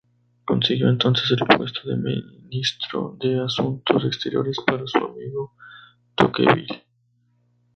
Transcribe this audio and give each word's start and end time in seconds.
Consiguió 0.47 0.89
entonces 0.89 1.29
el 1.29 1.45
puesto 1.45 1.87
de 1.87 1.95
Ministro 1.95 3.15
de 3.21 3.39
Asuntos 3.41 4.03
Exteriores 4.03 4.57
para 4.65 4.81
su 4.87 4.97
amigo 4.97 5.53
Tocqueville. 6.15 6.81